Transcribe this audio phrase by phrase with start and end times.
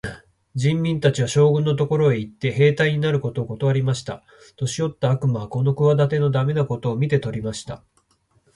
[0.55, 4.23] 人民たちは、将軍のところへ行って、兵隊になることをことわりました。
[4.55, 7.83] 年よった悪魔はこの企ての駄目なことを見て取りました。